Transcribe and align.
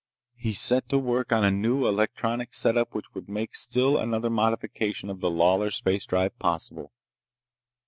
He 0.35 0.53
set 0.53 0.89
to 0.89 0.97
work 0.97 1.31
on 1.31 1.43
a 1.43 1.51
new 1.51 1.85
electronic 1.87 2.55
setup 2.55 2.95
which 2.95 3.13
would 3.13 3.29
make 3.29 3.53
still 3.53 3.99
another 3.99 4.31
modification 4.31 5.11
of 5.11 5.19
the 5.19 5.29
Lawlor 5.29 5.69
space 5.69 6.07
drive 6.07 6.39
possible. 6.39 6.91